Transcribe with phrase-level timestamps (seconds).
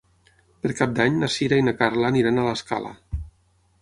[0.61, 2.95] Per Cap d'Any na Sira i na Carla aniran a l'Escala.